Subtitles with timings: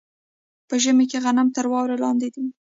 [0.67, 2.49] په ژمي کې غنم تر واورې لاندې وي.